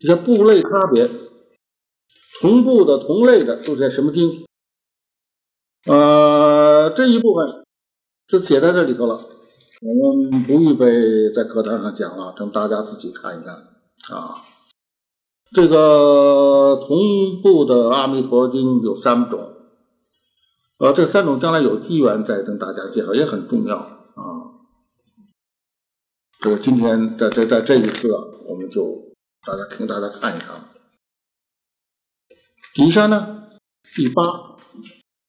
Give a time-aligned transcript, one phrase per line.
[0.00, 1.10] 这些部类差别，
[2.40, 4.46] 同部的、同类的都是些什么经？
[5.86, 7.64] 呃，这一部分
[8.28, 9.20] 是写在这里头了，
[9.82, 13.54] 我们不预备在课堂上讲了，等大家自己看一看
[14.10, 14.36] 啊。
[15.52, 19.52] 这个同步的《阿弥陀经》有三种，
[20.78, 24.64] 呃，这三种将来有机缘再跟大家介绍，也很重要啊。
[26.40, 29.09] 这个今天在在在这一次啊，我们就
[29.46, 30.68] 大家听大家看一看。
[32.74, 33.44] 底下呢，
[33.94, 34.22] 第八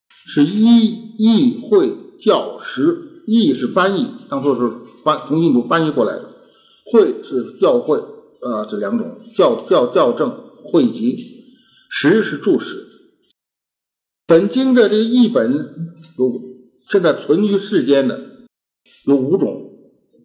[0.07, 0.87] 是一
[1.17, 4.71] 译会教识，译是翻译，当初是
[5.03, 6.29] 翻从印度翻译过来的，
[6.91, 7.99] 会是教会。
[8.41, 11.45] 啊，这两种教教教正汇集，
[11.91, 12.87] 实是注释。
[14.25, 15.53] 本经的这个译本
[16.17, 16.41] 有
[16.85, 18.19] 现在存于世间的
[19.05, 19.71] 有五种，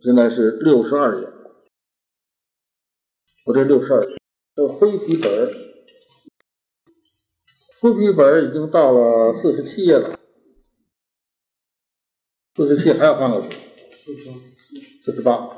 [0.00, 1.28] 现在是六十二页，
[3.46, 4.16] 我这六十二页，
[4.56, 5.30] 这灰皮本
[7.80, 10.18] 灰皮本已经到了四十七页了，
[12.56, 13.56] 四十七还要翻过去，
[15.04, 15.48] 四十八。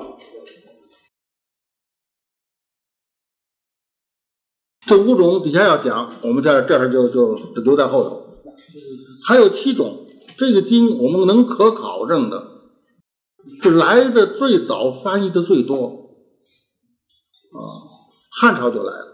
[4.85, 8.43] 这五种底下要讲，我们在这儿就就留在后头。
[9.25, 10.05] 还有七种，
[10.37, 12.69] 这个经我们能可考证的，
[13.63, 16.05] 是来的最早，翻译的最多
[17.51, 17.88] 啊，
[18.39, 19.05] 汉朝就来了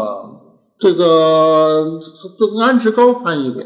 [0.00, 0.40] 啊。
[0.78, 2.00] 这个
[2.38, 3.62] 这个安世高翻译过，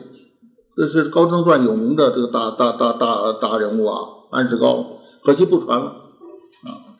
[0.77, 3.99] 这是高僧传有名的这个大大大大大人物啊，
[4.31, 6.97] 安世高，可惜不传了啊。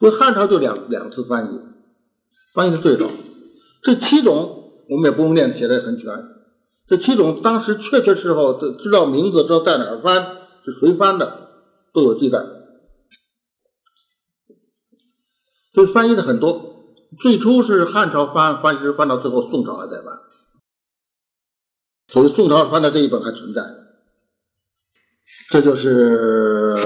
[0.00, 1.60] 这汉朝就两两次翻译。
[2.54, 3.06] 翻译的最早，
[3.82, 6.26] 这七种我们也不用念，写的很全。
[6.88, 10.26] 这七种当时确切时候知知道名字，知道在哪儿翻，
[10.64, 11.48] 是谁翻的，
[11.92, 12.44] 都有记载。
[15.72, 16.68] 所以翻译的很多。
[17.20, 20.20] 最初是汉朝翻，翻是翻到最后宋朝还在翻。
[22.08, 23.62] 所以宋朝翻的这一本还存在。
[25.50, 26.76] 这就是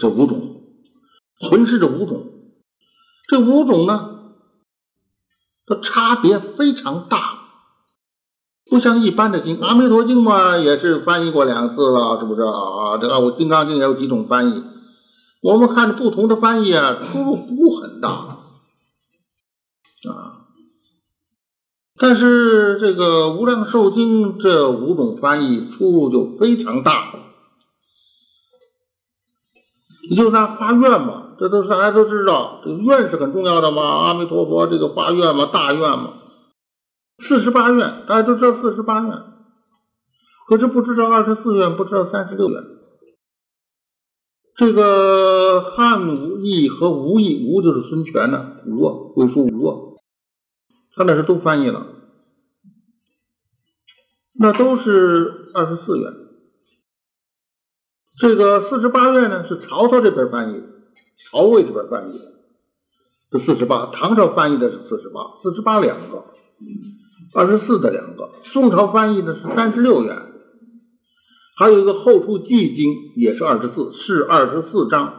[0.00, 0.62] 这五种，
[1.40, 2.24] 存世这五种。
[3.28, 4.18] 这五种呢，
[5.66, 7.38] 它差别非常大，
[8.70, 12.98] 不像一般的经，《阿弥陀经》嘛，也是翻译过两次了，是不是啊？
[12.98, 14.62] 这个我《金刚经》也有几种翻译，
[15.40, 18.44] 我们看不同的翻译啊，出入不很大啊。
[22.00, 27.12] 但是这个《无量寿经》这五种翻译出入就非常大，
[30.08, 31.24] 你就拿发愿嘛。
[31.40, 33.82] 这都是大家都知道，这个愿是很重要的嘛。
[33.82, 36.14] 阿弥陀佛，这个发愿嘛，大愿嘛，
[37.18, 39.22] 四十八愿，大家都知道四十八愿，
[40.48, 42.77] 可是不知道二十四愿，不知道三十六愿。
[44.58, 50.00] 这个汉武义和吴义，吴就是孙权的吴，魏书吴，
[50.96, 51.86] 他那是都翻译了，
[54.36, 56.12] 那都是二十四愿。
[58.18, 60.66] 这个四十八愿呢，是曹操这边翻译的。
[61.30, 66.24] 曹魏这边翻译的是四十八，唐朝翻译的是四十八，四十八两个，
[67.32, 68.32] 二十四的两个。
[68.42, 70.27] 宋朝翻译的是三十六元，
[71.58, 75.14] 还有一个《后出寂经》也是二十四，是二十四章。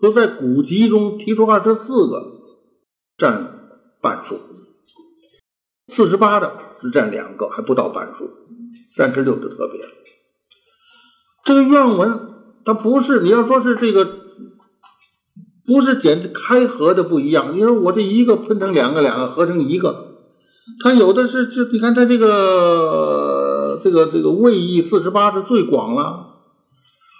[0.00, 2.22] 都在古籍中提出二十四个，
[3.18, 3.58] 占
[4.00, 4.38] 半数。
[5.88, 8.30] 四十八的只占两个，还不到半数。
[8.90, 9.88] 三十六就特别了。
[11.44, 12.20] 这个愿文
[12.64, 14.18] 它不是，你要说是这个。
[15.66, 20.16] 不是简直开合的不一样，你说我这一个分成两个，两个合成一个，
[20.82, 22.26] 它有的是就你看它这个
[23.82, 26.36] 这个这个位义四十八是最广了，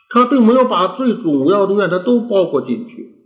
[0.08, 3.16] 他并没有把最主要的愿它都包括进去。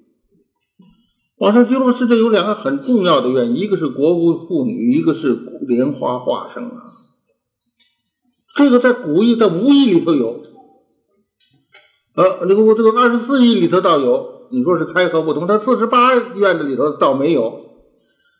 [1.37, 5.35] 往上记录世界有两个很重要的愿，一个是国无妇女，一个是
[5.67, 6.93] 莲花化生啊。
[8.55, 10.43] 这个在古义在无义里头有，
[12.15, 14.33] 呃，这个我这个二十四义里头倒有。
[14.51, 17.65] 你说是开合不同，他四十八愿的里头倒没有，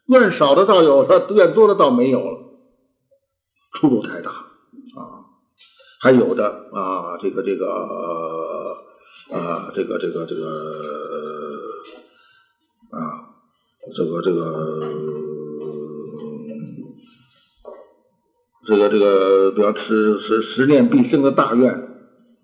[0.07, 2.39] 愿少的倒有，他愿多的倒没有了，
[3.73, 4.31] 出入太大
[4.97, 5.31] 啊！
[6.01, 7.67] 还有的啊，这个这个
[9.33, 10.47] 啊，这个这个这个
[12.91, 13.01] 啊，
[13.97, 14.41] 这个这个
[18.67, 21.89] 这个这个，比方十十十念必生的大愿，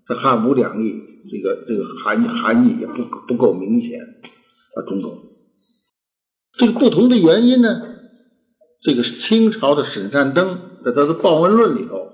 [0.06, 1.08] 这汉武两义。
[1.30, 5.18] 这个这个含含义也不不够明显啊，种种。
[6.54, 7.78] 这个不同的原因呢，
[8.80, 12.10] 这个清朝的沈善登在他的《报恩论》里头，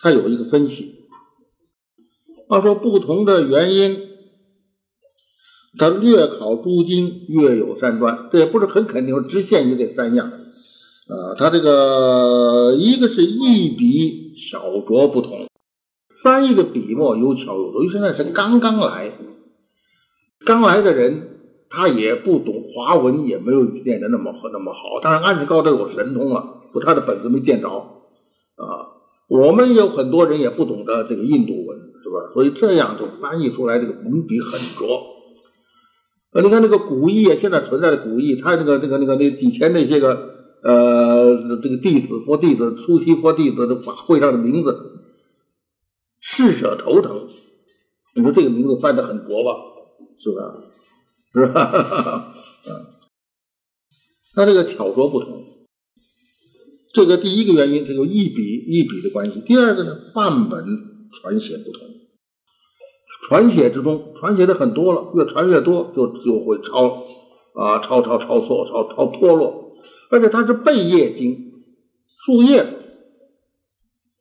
[0.00, 1.00] 他有一个分析。
[2.48, 4.08] 他说不同的原因
[5.78, 10.26] 他略考诸经，略有三专，这也不是很肯定，只限于这三样。
[10.28, 15.48] 啊，他这个一个是一笔巧拙不同，
[16.22, 17.82] 翻译的笔墨有巧有拙。
[17.82, 19.10] 因为现在是刚刚来，
[20.44, 21.40] 刚来的人，
[21.70, 25.00] 他也不懂华文，也没有念的那么那么好。
[25.00, 28.92] 当然，安世高都有神通了，不，他的本子没见着啊。
[29.32, 32.30] 我们有很多人也不懂得这个印度文，是吧？
[32.34, 35.06] 所以这样就翻译出来这个文笔很拙。
[36.32, 40.20] 呃，你看那个古意啊，现在存在的古意，他那个那个那个那以前那些个
[40.62, 44.76] 呃这个弟子佛弟子初期佛弟子的法会上的名字，
[46.20, 47.28] 逝者头疼。
[48.14, 49.50] 你说这个名字翻的很拙吧？
[50.18, 50.36] 是不
[51.40, 51.46] 是？
[51.48, 52.34] 是吧？
[52.68, 52.84] 嗯，
[54.36, 55.42] 那这个巧拙不同，
[56.92, 59.40] 这个第一个原因，这个一笔一笔的关系。
[59.46, 60.64] 第二个呢，半本
[61.12, 61.88] 传写不同。
[63.28, 67.04] 传写之中，传写的很多了，越传越多，就就会抄
[67.54, 69.76] 啊，抄抄抄错，抄抄脱落，
[70.10, 71.52] 而且它是背叶经，
[72.16, 72.74] 树叶子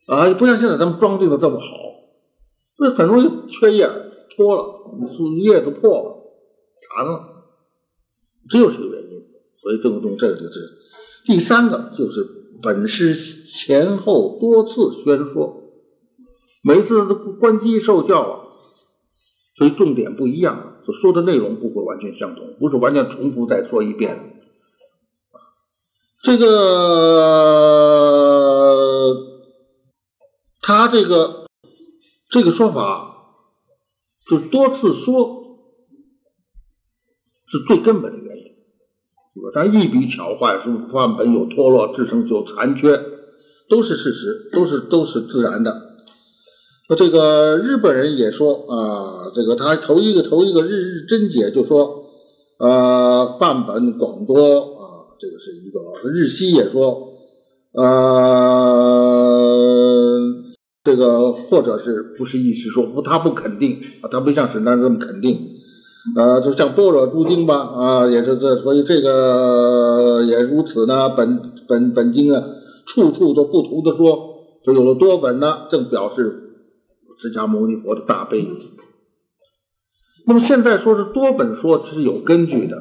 [0.08, 1.66] 啊，不像现在咱们装订的这么好，
[2.78, 3.90] 所以很容易缺叶
[4.36, 4.64] 脱了，
[5.18, 6.34] 树叶子破了，
[6.80, 7.46] 残了，
[8.50, 9.22] 这就是个原因。
[9.62, 10.78] 所以这个东这个就是
[11.26, 12.28] 第三个，就是
[12.62, 13.16] 本师
[13.46, 15.64] 前后多次宣说，
[16.64, 18.48] 每次都关机受教啊。
[19.58, 24.42] 所以重点不一样，所说的内容不会完全相同，不是完全重复再说一遍。
[26.24, 26.48] 这个
[30.62, 31.48] 他这个
[32.30, 33.36] 这个说法，
[34.28, 35.60] 就多次说
[37.46, 38.41] 是最根本的原因，
[39.54, 43.00] 但一笔巧坏，是范本有脱落，制成有残缺，
[43.70, 45.90] 都是事实，都是都是自然的。
[46.98, 52.04] 这个日本人也说啊，这个他头一个头一个日日真解就说，
[52.58, 55.80] 呃，范本广多啊，这个是一个
[56.10, 57.14] 日西也说，
[57.72, 57.80] 呃，
[60.84, 65.40] 这个或者是不是意思说不，他不肯定啊，他不像沈丹这么肯定，
[66.16, 72.44] 呃，就像般若诸经吧啊，也是这，所以这个也如此呢，本本本经啊，
[72.86, 76.48] 处处都不同的说，就有了多本呢，正表示。
[77.18, 78.48] 释迦牟尼佛的大悲。
[80.26, 82.78] 那么现在说是多本说其实有根据的。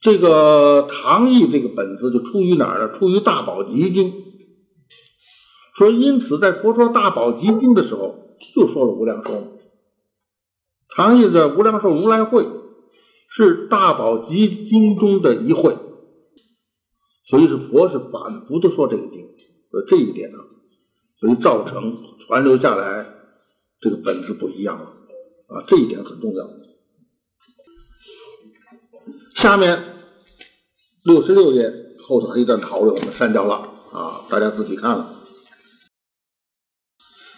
[0.00, 2.92] 这个唐译这个本子就出于哪儿呢？
[2.92, 4.10] 出于《大宝集经》。
[5.76, 8.16] 说因此在佛说《大宝集经》的时候，
[8.56, 9.30] 就说了无量寿。
[10.98, 12.42] 唐译的无量寿如来会
[13.30, 15.78] 是《大宝集经》中的一会，
[17.24, 19.28] 所以是佛是反复的说这个经。
[19.86, 20.38] 这一点呢，
[21.20, 21.96] 所以造成
[22.26, 23.06] 传流下来。
[23.80, 24.86] 这个本子不一样了
[25.46, 26.50] 啊，这一点很重要。
[29.36, 29.94] 下面
[31.04, 31.72] 六十六页
[32.08, 33.54] 后头还有一段讨论，我们删掉了
[33.92, 35.14] 啊，大家自己看了。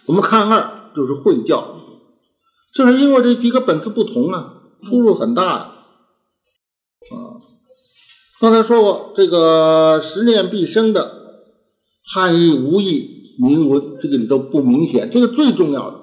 [0.07, 1.80] 我们看二就是会教，
[2.73, 4.53] 就是因为这几个本子不同啊，
[4.87, 5.75] 出入很大啊。
[8.39, 11.43] 刚才说过，这个十念必生的
[12.03, 16.01] 汉译无义铭文，这个里头不明显，这个最重要的。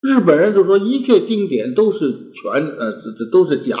[0.00, 3.76] 日本人就说一切经典都是全，呃，这这都是假，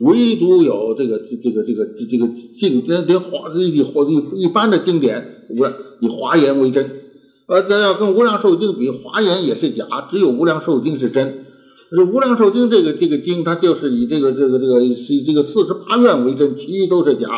[0.00, 2.28] 唯独有这个这这个这个这个
[2.58, 7.05] 经典得华以华一一般的经典不是以华严为真，
[7.46, 11.44] 呃，咱要跟无量寿经比，华严也是假，只有无量寿经是真。
[11.90, 17.28] 这无量寿经这个这个经，它就是以这个这个这个是这个四十八愿为真，其余都是假。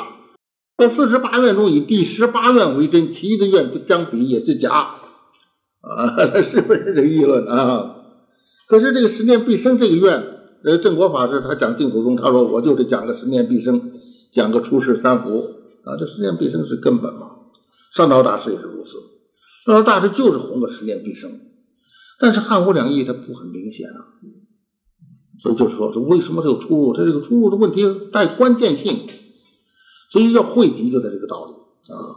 [0.79, 4.71] 这四十八愿中，以第十八愿为真，其余的愿相比也是假。
[4.71, 6.17] 啊，
[6.50, 7.97] 是不是这议论啊？
[8.67, 10.25] 可是这个十念必生这个愿，
[10.65, 13.93] 呃，正果法师他讲净土宗，他说我就是讲个十念必生，
[14.33, 17.31] 讲个出世三福啊，这十念必生是根本嘛。
[17.95, 18.99] 上道大师也是如此，
[19.75, 21.40] 上道大致就是弘个十年必生，
[22.18, 24.00] 但是汉武两义它不很明显啊，
[25.42, 26.94] 所以就是说这为什么这有出入？
[26.94, 29.06] 这这个出入的问题带关键性，
[30.10, 31.52] 所以要汇集就在这个道理
[31.92, 32.16] 啊。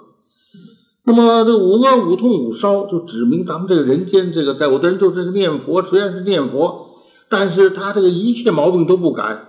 [1.04, 6.96] 那么这五恶五痛五烧就指明咱们这个人间这个在我的人就是个念佛，虽然是念佛，
[7.28, 9.46] 但是他这个一切毛病都不改，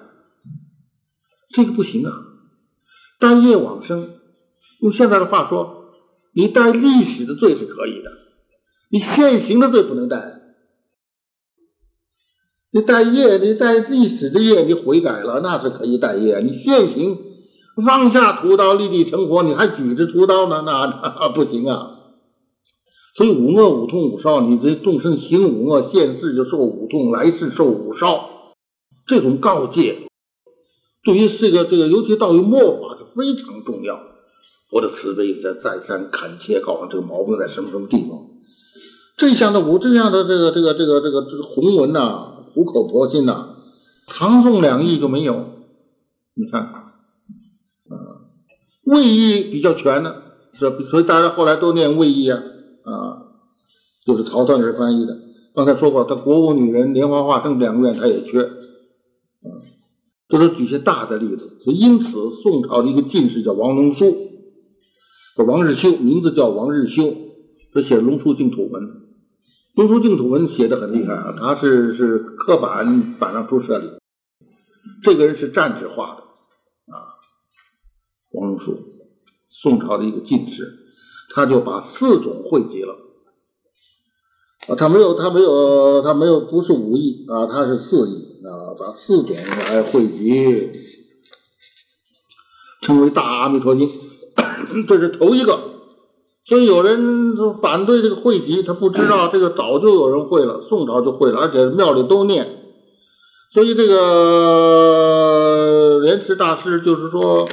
[1.51, 2.13] 这个不行啊！
[3.21, 4.11] 单业往生，
[4.81, 5.82] 用现在的话说，
[6.35, 8.11] 你带历史的罪是可以的，
[8.91, 10.41] 你现行的罪不能带。
[12.71, 17.19] 你带业，你带历史的业，你悔改了那是可以带业，你现行。
[17.87, 20.63] 放下屠刀立地成佛，你还举着屠刀呢？
[20.67, 20.85] 那
[21.21, 22.01] 那不行啊！
[23.17, 28.29] 所以五恶五痛五烧，你这众生行五恶，现世就受五痛，来世受五烧。
[29.07, 30.07] 这种告诫，
[31.03, 34.12] 对于这个这个，尤其到于末法是非常重要。
[34.73, 38.31] 佛的慈悲在再三恳切告诉这个毛病在什么什么地方。
[39.19, 43.57] 这样的无这样的这个这个这个这个这个弘文呐，苦口婆心呐，
[44.07, 45.45] 唐宋两义就没有。
[46.35, 46.89] 你看，啊，
[48.85, 50.23] 魏义比较全的，
[50.59, 52.39] 这所以大家后来都念魏义啊，
[52.85, 53.29] 啊，
[54.07, 55.19] 就是曹操那儿翻译的。
[55.55, 59.61] 刚才说过，他国务女人连环画这两个院他也缺，啊，
[60.31, 61.59] 这是举些大的例子。
[61.63, 64.17] 所以因此，宋朝的一个进士叫王龙书，
[65.35, 67.15] 说王日修，名字叫王日修，
[67.73, 68.83] 他写《龙书净土文》，
[69.75, 73.89] 《龙书净土文》写的很厉害啊，他是是刻板板上注释里，
[75.03, 76.23] 这个人是站纸画的
[76.95, 77.17] 啊，
[78.33, 78.79] 王龙书，
[79.49, 80.81] 宋朝的一个进士，
[81.35, 82.99] 他就把四种汇集了。
[84.69, 90.71] 啊，他没有，他没有，他没有，不是五艺啊，他是四艺啊，把四种来汇集，
[92.83, 93.89] 称为《大阿弥陀经》，
[94.87, 95.61] 这是头一个。
[96.45, 102.49] 所以有人反对这个汇集，他不知道这个早就有人会了，宋朝就会了，而且庙里都念。
[103.53, 107.49] 所以这个莲池大师就是说。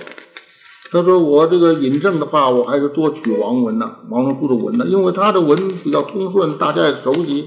[0.91, 7.45] 他说：“我这个引证的话，我还是多取王文呐，王龙书的文呐，因为他的文比较通顺，大家也熟悉。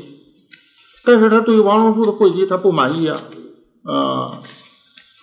[1.04, 3.25] 但是他对于王龙书的汇集，他不满意啊，
[3.82, 4.38] 啊，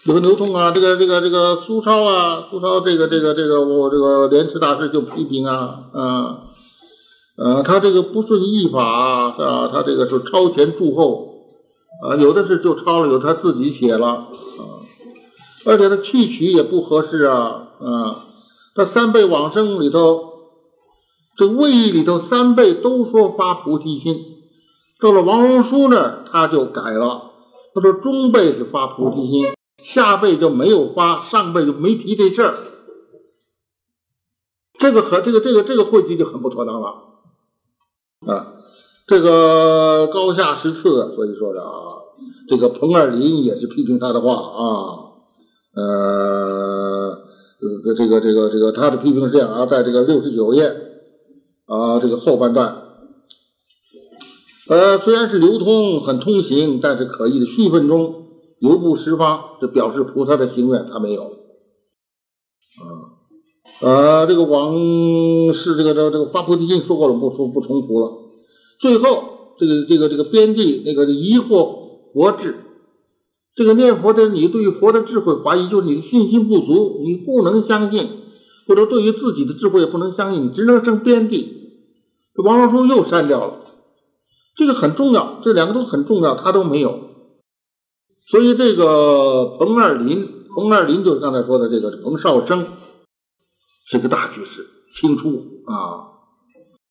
[0.05, 6.37] 有个牛通啊，这个这个这个苏超啊，苏超这个这个这个我这个莲池大师就批评啊，啊，
[7.37, 9.69] 呃，他这个不顺译法啊？
[9.71, 11.43] 他这个是超前注后
[12.01, 14.27] 啊，有的是就抄了，有他自己写了啊，
[15.65, 18.25] 而且他去取也不合适啊。”啊，
[18.75, 20.29] 他三辈往生里头，
[21.37, 24.17] 这位义里头三辈都说发菩提心，
[25.01, 27.31] 到了王龙书那儿他就改了，
[27.73, 29.47] 他说中辈是发菩提心，
[29.81, 32.53] 下辈就没有发，上辈就没提这事儿，
[34.77, 36.87] 这个和这个这个这个汇集就很不妥当了
[38.27, 38.53] 啊，
[39.07, 41.69] 这个高下十次，所以说的啊，
[42.47, 44.67] 这个彭二林也是批评他的话啊，
[45.75, 47.25] 呃。
[47.61, 50.69] 这个这个这个，他的批评是这样啊，在这个六十九页
[51.65, 52.83] 啊，这个后半段，
[54.69, 58.28] 呃，虽然是流通很通行，但是可以的续分中
[58.59, 62.85] 游步十方，这表示菩萨的心愿他没有啊，
[63.81, 68.11] 呃，这个王是这个这个这个发菩提心说过了，不说不重复了。
[68.79, 72.55] 最后这个这个这个边地那个疑惑佛智。
[73.55, 78.07] 这个念佛的你对于佛的智慧怀疑，就是你的信心不足，你不能相信，
[78.67, 81.55] 或者对于自己的智慧也不能相信，你只能生边地。
[82.35, 83.65] 这王老书又删掉了，
[84.55, 87.08] 这个很重要，这两个都很重要，他都没有。
[88.29, 92.67] 所以这个彭二林，彭二林就是刚才说的这个彭绍生，
[93.85, 96.13] 是个大居士，清初啊，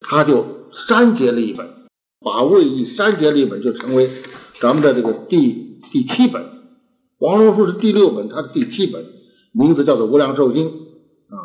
[0.00, 1.68] 他就删节了一本，
[2.21, 4.11] 把魏译删节了一本，就成为
[4.61, 6.45] 咱们的这个第第七本。
[7.18, 9.04] 王龙书是第六本，他的第七本，
[9.52, 11.38] 名字叫做《无量寿经》啊。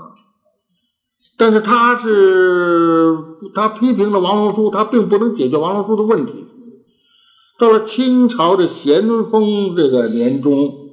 [1.38, 3.16] 但是他是
[3.54, 6.46] 他批评了王龙书，他并不能解决王龙书的问题。
[7.58, 10.90] 到了清朝的咸丰这个年中，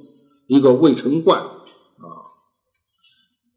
[0.47, 2.05] 一个魏成冠啊，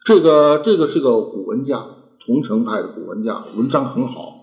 [0.04, 1.84] 这个这个是个古文家，
[2.24, 4.40] 桐城派的古文家，文章很好。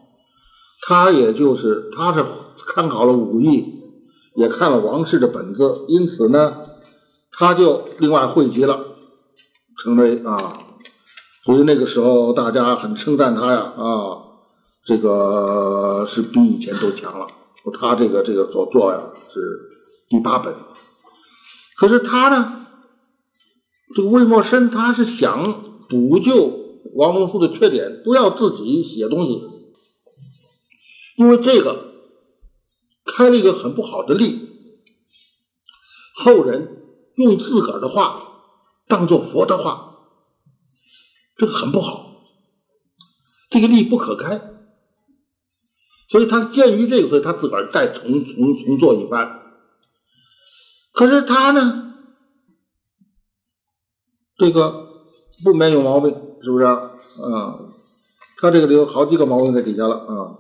[0.83, 2.25] 他也就是他是
[2.67, 3.81] 看好了武艺，
[4.35, 6.65] 也看了王氏的本子，因此呢。
[7.33, 8.85] 他就另外汇集了，
[9.77, 10.59] 成为啊，
[11.43, 14.17] 所以那个时候大家很称赞他呀啊，
[14.83, 17.27] 这个是比以前都强了。
[17.69, 19.69] 他这个这个所作呀是
[20.09, 20.55] 第八本，
[21.75, 22.67] 可是他呢，
[23.95, 29.41] 这个魏墨生他是想补救王龙书的缺点，不要自己写东西，
[31.17, 31.93] 因为这个
[33.05, 34.49] 开了一个很不好的例，
[36.15, 36.77] 后人。
[37.13, 38.39] 用自个儿的话
[38.87, 39.97] 当做佛的话，
[41.35, 42.23] 这个很不好，
[43.49, 44.41] 这个例不可开，
[46.11, 49.39] 所以他鉴于这个，所以他自个儿再重重重做一番。
[50.91, 51.93] 可是他呢，
[54.37, 54.89] 这个
[55.45, 56.91] 不免有毛病，是不是啊？
[58.41, 60.35] 他这个里有好几个毛病在底下了啊。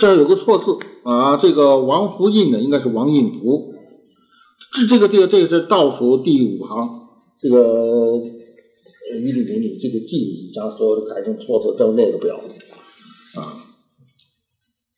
[0.00, 3.72] 这有个错字啊，这个王福印呢，应该是王印福。
[4.72, 7.08] 这这个这个这个是倒数第五行，
[7.38, 8.16] 这个
[9.14, 12.42] 一律给你这个记忆，将所有的改成错字都那个表啊。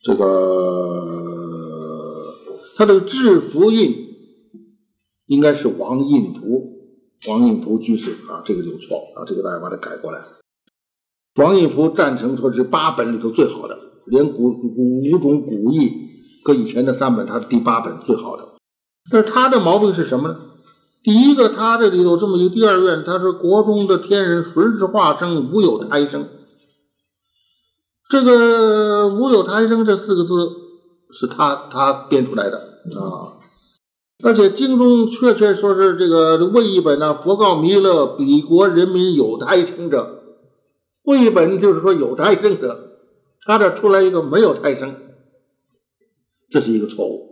[0.04, 0.24] 这个
[2.76, 3.94] 他这个制服印
[5.26, 6.62] 应该是王印图，
[7.28, 10.18] 王印图居士啊，这个就错啊，这个大家把它改过来。
[11.36, 15.92] 王印图赞成说是八本里头最好的，连古五种古义
[16.44, 18.48] 和以前的三本，他是第八本最好的。
[19.10, 20.36] 但是他的毛病是什么呢？
[21.04, 26.28] 第一个，他这里头这么一个第二愿，他是国中的天人随之化生，无有胎生。
[28.12, 30.50] 这个“无有胎生”这四个字
[31.14, 33.32] 是他他编出来的啊，
[34.22, 40.24] 而且经中确确说是这个魏一本呢，佛告弥勒，彼国人民有胎生者。
[41.04, 42.98] 魏一本就是说有胎生者，
[43.46, 44.94] 他这出来一个没有胎生，
[46.50, 47.30] 这是一个错误。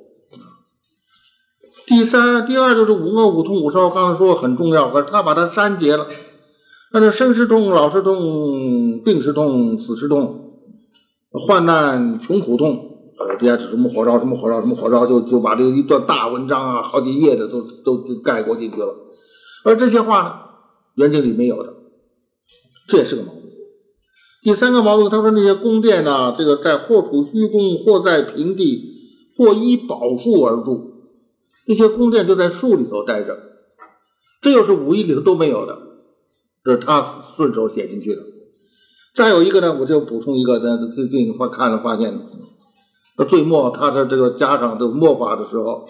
[1.85, 6.07] 第三、第二就是五恶五痛五烧，刚才说很重要，可是他把它删节了。
[6.91, 10.40] 但是生时痛、老时痛、病时痛、死时痛、
[11.33, 18.97] 患难穷苦痛，呃，底下是什么火烧、什么火烧、什么火烧，就就把这一段大文章啊，好几页的都都都概括进去了。
[19.65, 20.35] 而这些话呢，
[20.95, 21.75] 原经里没有的，
[22.89, 23.43] 这也是个毛病。
[24.43, 28.83] 第三个毛病，他说那些宫殿呢，这个在或处虚宫，或在平地，
[29.37, 30.89] 或依宝树而住。
[31.67, 33.39] 这些宫殿就在树里头待着，
[34.41, 35.79] 这又是武艺里头都没有的，
[36.65, 38.23] 这是他顺手写进去的。
[39.15, 42.19] 再有一个呢，我就补充一个，在最近发看了发现，
[43.17, 45.87] 那最末他的这个加上的末法的时候，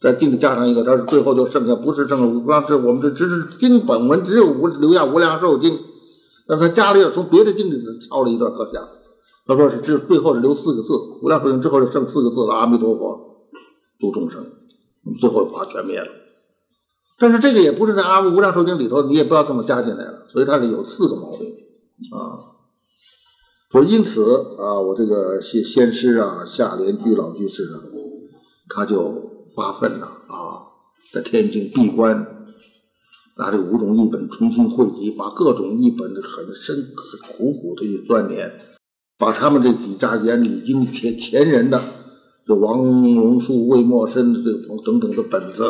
[0.00, 5.78] 在经里加上一个，他是最后就剩下不是剩五光，是我们这只是经本文只有无留下无量寿经，
[6.48, 8.88] 那他加了一个从别的经里头抄了一段课下，
[9.46, 13.46] 他说是这最后是留四个字，无量寿经之后就剩四个字了，阿弥陀佛
[13.98, 14.44] 度众生。
[15.18, 16.08] 最后法全灭了，
[17.18, 21.48] 但是这个也不是在《阿弥无量寿经》里头，你也不要这么加进来了，所以它是有四个毛病
[22.12, 22.49] 啊。
[23.70, 27.78] 说因此啊，我这个先先师啊，下联居老居士呢，
[28.68, 30.74] 他就发愤了啊，
[31.12, 32.46] 在天津闭关，
[33.36, 36.88] 拿这五种译本重新汇集，把各种译本的很深
[37.38, 38.50] 苦苦的去钻研，
[39.16, 41.80] 把他们这几家眼里经前前人的。
[42.46, 42.82] 这王
[43.14, 45.62] 荣树、魏默生的这个等等的本子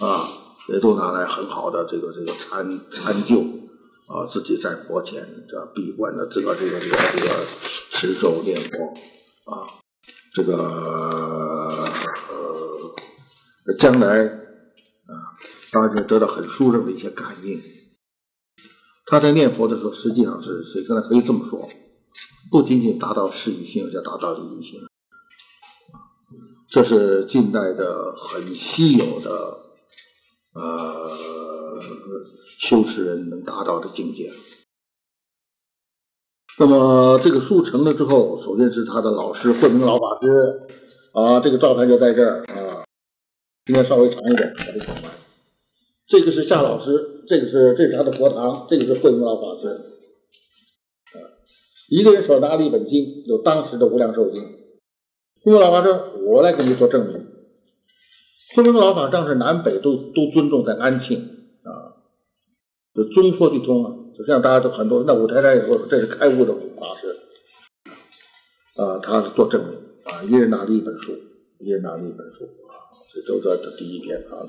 [0.00, 0.26] 啊，
[0.70, 3.44] 也都拿来很好的这个这个参参究
[4.14, 7.44] 啊，自己在佛前这闭关的这个这个这个这个
[7.90, 8.94] 持咒念佛
[9.50, 9.82] 啊，
[10.32, 10.56] 这个
[13.66, 15.34] 呃将来啊，
[15.72, 17.60] 当然就得到很殊胜的一些感应。
[19.06, 21.68] 他在念佛的时候，实际上是谁刚才可以这么说，
[22.52, 24.86] 不仅仅达到事宜性，而且达到理义性。
[26.70, 29.58] 这是近代的很稀有的
[30.54, 31.10] 呃
[32.66, 34.30] 修持人能达到的境界。
[36.58, 40.62] 那么这个书成了之后，首先是他的老师慧明老法师
[41.12, 42.84] 啊，这个照片就在这儿啊。
[43.66, 45.12] 今天稍微长一点，把它讲完。
[46.08, 49.68] 这个是夏老师，这个是这是他的佛堂，这个是慧明老法师
[51.12, 51.20] 啊。
[51.90, 54.42] 一个人手拿了一本经，有当时的无量寿经。
[55.42, 55.90] 慧明老法师，
[56.26, 57.26] 我来给你做证明。
[58.54, 61.33] 慧明老法当时南北都都尊重，在安庆，
[62.94, 63.94] 这宗说的通啊。
[64.16, 67.18] 就像大家都很多，那五台山也说，这是开悟的法师
[68.80, 69.72] 啊，他是做证明
[70.04, 71.12] 啊，一人拿了一本书，
[71.58, 74.46] 一人拿了一本书啊，这都这这第一篇啊，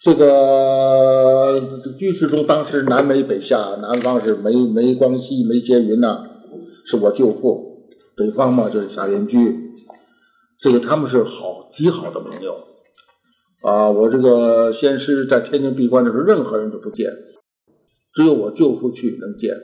[0.00, 1.60] 这个
[1.98, 6.26] 居士中当时南北北下，南方是梅梅光熹、梅洁云呐，
[6.86, 7.70] 是我舅父。
[8.16, 9.74] 北方嘛，就是夏莲居，
[10.58, 12.68] 这个他们是好极好的朋友
[13.62, 13.90] 啊。
[13.90, 17.10] 我这个先师在天津闭关的时候，任何人都不见，
[18.12, 19.54] 只有我舅父去能见。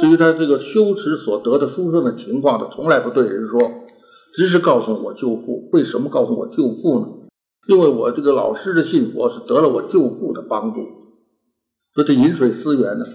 [0.00, 3.60] 至于他这个修持所得的殊胜的情况，他从来不对人说，
[4.34, 5.68] 只是告诉我舅父。
[5.72, 7.06] 为什么告诉我舅父呢？
[7.68, 10.80] 因为我这个老师的信佛是得了我舅父的帮助，
[11.94, 13.06] 所以这饮水思源呢。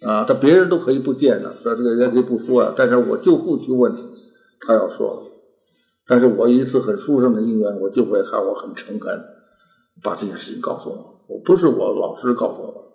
[0.00, 3.92] 啊，他别人都可以不见的，说这个人可以不说啊，但是我舅父去问，
[4.60, 5.22] 他要说了。
[6.08, 9.24] 但是我一次很殊胜的因缘，我舅父也看我很诚恳，
[10.02, 11.20] 把这件事情告诉我。
[11.28, 12.94] 我不是我老师告诉我，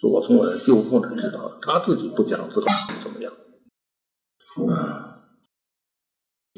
[0.00, 2.66] 是我从我的舅父那知道的，他自己不讲自个
[3.02, 3.30] 怎么样。
[4.74, 5.20] 啊，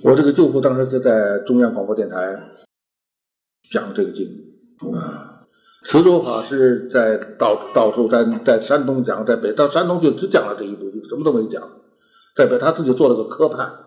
[0.05, 2.49] 我这个舅父当时就在中央广播电台
[3.69, 4.29] 讲这个经
[4.95, 5.47] 啊。
[5.85, 11.69] 慈州法师在到到处在在山东讲，在北到山东就只讲了这一部经，什么都没讲。
[12.37, 13.87] 在北他自己做了个科判。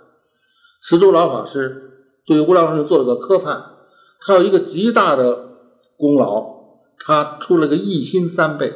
[0.88, 3.76] 慈州老法师对无量寿经做了个科判，
[4.20, 5.58] 他有一个极大的
[5.98, 8.72] 功劳，他出了个一心三倍，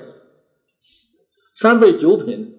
[1.54, 2.56] 三倍九品，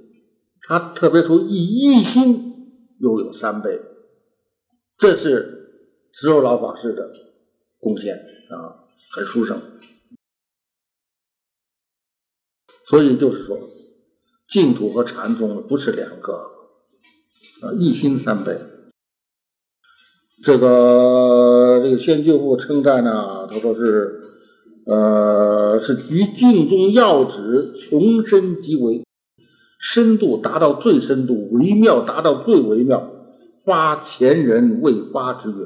[0.62, 3.80] 他特别出一一心又有三倍，
[4.96, 7.10] 这是慈州老法师的
[7.80, 9.60] 贡献啊，很殊胜。
[12.86, 13.58] 所以就是说，
[14.48, 16.34] 净土和禅宗不是两个
[17.62, 18.69] 啊，一心三倍。
[20.42, 24.22] 这个这个先舅父称赞呢，他说是
[24.86, 29.04] 呃是于净宗要旨穷深极为，
[29.78, 33.10] 深度达到最深度，微妙达到最微妙，
[33.64, 35.58] 发前人未发之愿。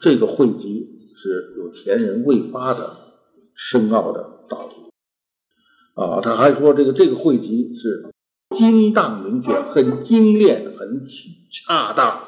[0.00, 2.96] 这个汇集是有前人未发的
[3.54, 6.02] 深奥的道理。
[6.02, 8.14] 啊，他还说这个这个汇集是
[8.56, 11.04] 精当明确，很精炼，很
[11.50, 12.27] 恰当，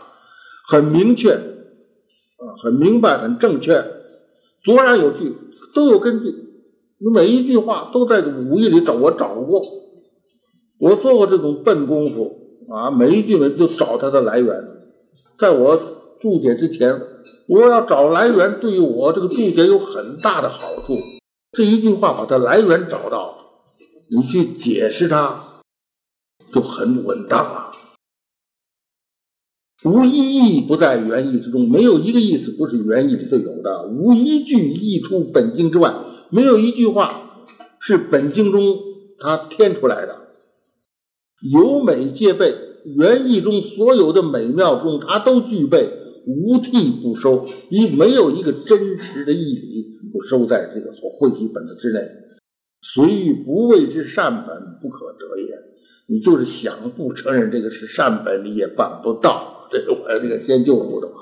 [0.70, 3.84] 很明确，啊，很明白，很正确，
[4.62, 5.34] 卓然有据，
[5.74, 6.32] 都有根据。
[6.98, 9.62] 你每一句话都在武艺里找，我找过，
[10.78, 12.36] 我做过这种笨功夫
[12.72, 14.54] 啊，每一句每都找它的来源。
[15.40, 15.80] 在我
[16.20, 17.00] 注解之前，
[17.48, 20.94] 我要找来源，对于我这个注解有很大的好处。
[21.50, 23.38] 这一句话把它来源找到。
[24.12, 25.40] 你去解释它
[26.52, 27.69] 就很稳当了，
[29.82, 35.94] 无一义不在原意之中，没有一个意思不是原意里头有的，无一句溢出本经之外，
[36.28, 37.48] 没有一句话
[37.80, 38.60] 是本经中
[39.18, 40.16] 它添出来的，
[41.50, 45.90] 有美皆备，原意中所有的美妙中它都具备，
[46.26, 52.00] 无替不收，一没有一个真实的义理不收在这个所汇集本子之内。
[52.82, 55.48] 随欲不为之善本，不可得也。
[56.06, 59.59] 你就是想不承认这个是善本，你也办不到。
[59.70, 61.14] 这是我这个先救父的嘛。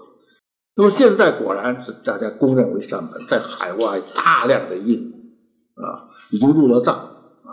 [0.74, 5.12] 那么现在果然是大家公认为善本，在海外大量的印
[5.74, 7.50] 啊，已经入了藏啊。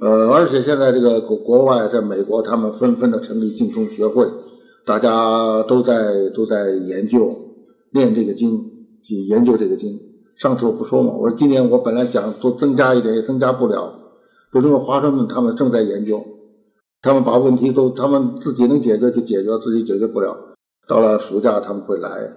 [0.00, 4.26] 呃，而且现在这个国国外，在美国，他们纷纷的成立净宗学会，
[4.86, 7.54] 大家都在都在研究
[7.92, 8.70] 念这个经，
[9.02, 10.00] 去研究这个经。
[10.38, 13.98] 上次我不说嘛，我说今年我本来想多增加一点，也增加不了。
[14.52, 16.24] 就这个华盛顿他们正在研究，
[17.02, 20.54] 他们把问题都他们自己能解决就解决，自己解决不了，
[20.86, 22.30] 到了暑假他们会来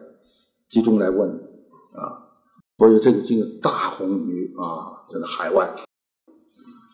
[0.68, 1.30] 集中来问
[1.94, 2.26] 啊。
[2.78, 5.76] 所以这个经大红于啊，这个海外，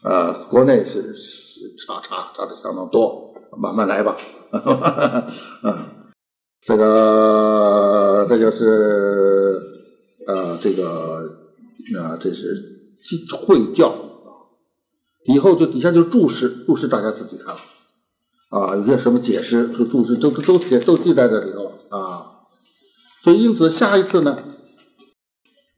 [0.03, 4.17] 呃，国内是是差差差的相当多，慢慢来吧。
[5.63, 5.85] 嗯，
[6.61, 9.71] 这个这就是。
[10.27, 10.85] 呃，这个
[11.99, 12.53] 啊，这是
[13.47, 13.91] 会教，
[15.25, 17.61] 以后就底下就注释，注释大家自己看了
[18.49, 22.27] 啊，有些什么解释，就注释都都都写都记在这里头了啊。
[23.23, 24.43] 所以因此下一次呢，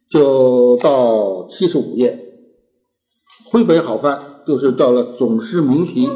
[0.09, 2.19] 就到七十五页，
[3.45, 6.09] 徽北好翻，就是到了总师名题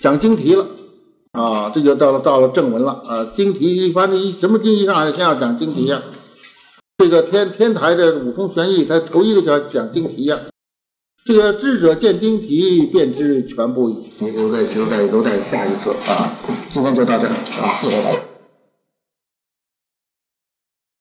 [0.00, 0.68] 讲经题了
[1.32, 6.02] 啊，这就到了到了正文了啊，经题反正一什么经一上先要讲经题呀。
[6.98, 10.40] 这个天天台的五通玄义，他头一个讲讲经题呀。
[11.28, 14.02] 这个智者见钉题，便知全部。
[14.18, 16.38] 你留在留在留在下一次啊，
[16.72, 18.18] 今天就到这儿啊，谢谢大家。